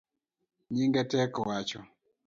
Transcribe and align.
Nyinge 0.73 1.01
tek 1.09 1.33
wacho 1.45 1.79